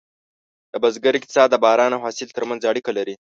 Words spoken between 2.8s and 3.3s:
لري.